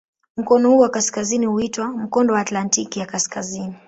Mkono 0.37 0.69
huu 0.69 0.77
wa 0.79 0.89
kaskazini 0.89 1.45
huitwa 1.45 1.87
"Mkondo 1.87 2.33
wa 2.33 2.39
Atlantiki 2.41 2.99
ya 2.99 3.05
Kaskazini". 3.05 3.75